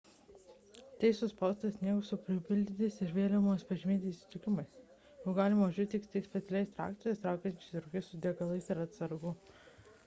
tai– 1.01 1.09
suspaustas 1.17 1.75
sniegas 1.75 2.07
su 2.13 2.17
pripildytais 2.29 2.97
ir 3.07 3.13
vėliavomis 3.17 3.67
pažymėtais 3.73 4.23
įtrūkimais 4.25 4.75
juo 5.27 5.37
galima 5.43 5.69
važiuoti 5.69 6.01
tik 6.09 6.27
specialiais 6.31 6.75
traktoriais 6.81 7.25
traukiančiais 7.29 7.87
roges 7.87 8.13
su 8.15 8.25
degalais 8.27 8.75
ir 8.75 8.85
atsargomis 8.89 9.57